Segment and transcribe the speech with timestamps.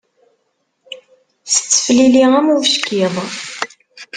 [1.51, 3.15] Tetteflili am ubeckiḍ.